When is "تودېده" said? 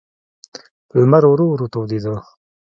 1.73-2.15